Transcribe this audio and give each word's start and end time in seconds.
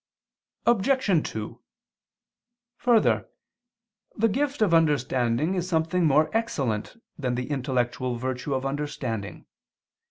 Obj. 0.65 1.29
2: 1.31 1.59
Further, 2.77 3.29
the 4.17 4.27
gift 4.27 4.63
of 4.63 4.73
understanding 4.73 5.53
is 5.53 5.69
something 5.69 6.07
more 6.07 6.35
excellent 6.35 6.99
than 7.19 7.35
the 7.35 7.51
intellectual 7.51 8.15
virtue 8.15 8.55
of 8.55 8.65
understanding. 8.65 9.45